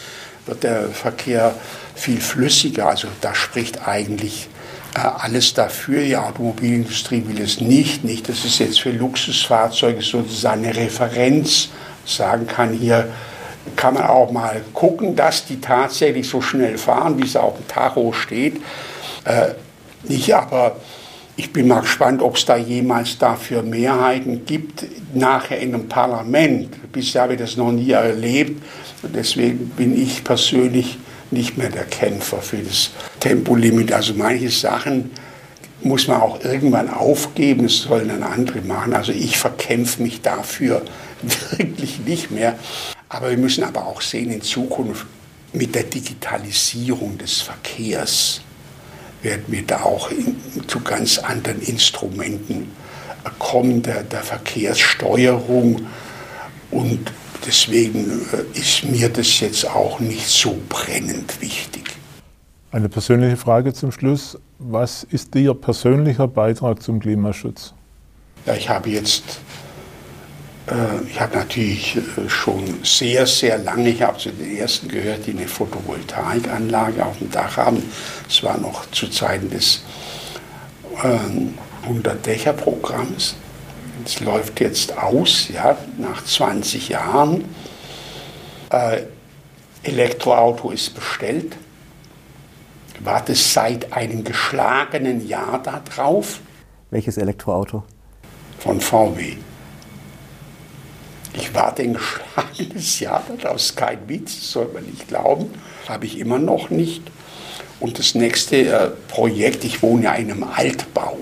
[0.47, 1.55] Wird der Verkehr
[1.95, 4.49] viel flüssiger, also da spricht eigentlich
[4.95, 6.03] äh, alles dafür.
[6.03, 8.29] Die Automobilindustrie will es nicht, nicht.
[8.29, 11.69] Das ist jetzt für Luxusfahrzeuge sozusagen eine Referenz,
[12.05, 13.09] sagen kann, hier
[13.75, 17.67] kann man auch mal gucken, dass die tatsächlich so schnell fahren, wie es auf dem
[17.67, 18.61] Tacho steht.
[19.25, 19.55] Äh,
[20.05, 20.77] nicht aber
[21.37, 26.93] ich bin mal gespannt, ob es da jemals dafür Mehrheiten gibt, nachher in einem Parlament.
[26.93, 28.63] Bisher habe ich das noch nie erlebt.
[29.03, 30.99] Deswegen bin ich persönlich
[31.31, 33.93] nicht mehr der Kämpfer für das Tempolimit.
[33.93, 35.11] Also manche Sachen
[35.83, 38.95] muss man auch irgendwann aufgeben, das sollen dann andere machen.
[38.95, 40.83] Also ich verkämpfe mich dafür
[41.57, 42.59] wirklich nicht mehr.
[43.11, 45.07] Aber wir müssen aber auch sehen, in Zukunft
[45.53, 48.41] mit der Digitalisierung des Verkehrs
[49.27, 50.37] werden wir da auch in,
[50.69, 52.71] zu ganz anderen Instrumenten
[53.41, 55.87] kommen, der, der Verkehrssteuerung.
[56.71, 57.13] Und
[57.45, 61.85] deswegen äh, ist mir das jetzt auch nicht so brennend wichtig.
[62.71, 64.39] Eine persönliche Frage zum Schluss.
[64.59, 67.75] Was ist Ihr persönlicher Beitrag zum Klimaschutz?
[68.47, 69.41] Ja, ich habe jetzt
[71.09, 75.31] ich habe natürlich äh, schon sehr, sehr lange, ich habe zu den ersten gehört, die
[75.31, 77.83] eine Photovoltaikanlage auf dem Dach haben.
[78.29, 79.83] Es war noch zu Zeiten des
[81.05, 83.37] äh, 100-Dächer-Programms.
[84.05, 87.45] Es läuft jetzt aus, ja, nach 20 Jahren.
[88.71, 89.03] Äh,
[89.85, 91.57] Elektroauto ist bestellt.
[93.01, 96.41] Warte seit einem geschlagenen Jahr darauf.
[96.91, 97.85] Welches Elektroauto?
[98.59, 99.37] Von VW.
[101.37, 105.51] Ich warte ein geschlagenes Jahr daraus, kein Witz, soll man nicht glauben,
[105.89, 107.03] habe ich immer noch nicht.
[107.79, 111.19] Und das nächste äh, Projekt, ich wohne ja in einem Altbau,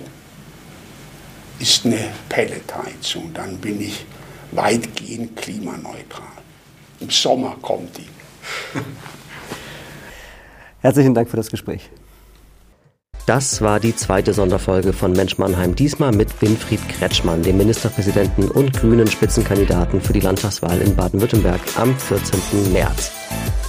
[1.58, 1.98] ist eine
[2.28, 3.32] Pelletheizung.
[3.34, 4.06] Dann bin ich
[4.52, 6.28] weitgehend klimaneutral.
[7.00, 8.06] Im Sommer kommt die.
[10.80, 11.90] Herzlichen Dank für das Gespräch.
[13.26, 18.74] Das war die zweite Sonderfolge von Mensch Mannheim, diesmal mit Winfried Kretschmann, dem Ministerpräsidenten und
[18.74, 22.72] grünen Spitzenkandidaten für die Landtagswahl in Baden-Württemberg am 14.
[22.74, 23.12] März.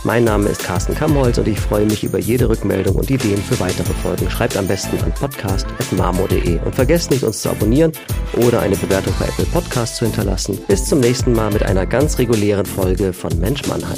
[0.04, 3.60] Mein Name ist Carsten Kammholz und ich freue mich über jede Rückmeldung und Ideen für
[3.62, 4.30] weitere Folgen.
[4.30, 7.94] Schreibt am besten an podcast.marmo.de und vergesst nicht, uns zu abonnieren
[8.34, 10.60] oder eine Bewertung bei Apple Podcasts zu hinterlassen.
[10.68, 13.98] Bis zum nächsten Mal mit einer ganz regulären Folge von Mensch Mannheim.